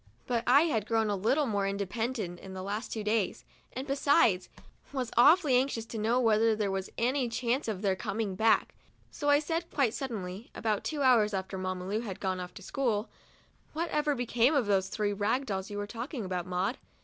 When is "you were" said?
15.69-15.85